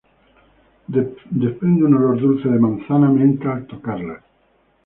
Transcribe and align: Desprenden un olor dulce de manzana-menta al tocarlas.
Desprenden 0.95 1.83
un 1.89 1.99
olor 1.99 2.17
dulce 2.25 2.49
de 2.57 2.65
manzana-menta 2.67 3.55
al 3.55 3.65
tocarlas. 3.75 4.23